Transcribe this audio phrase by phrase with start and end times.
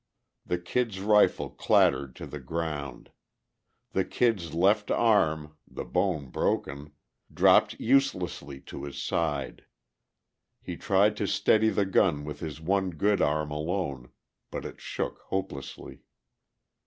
[0.47, 3.11] The Kid's rifle clattered to the ground;
[3.91, 6.93] the Kid's left arm, the bone broken,
[7.31, 9.65] dropped uselessly to his side.
[10.59, 14.09] He tried to steady the gun with his one good arm alone,
[14.49, 16.01] but it shook hopelessly.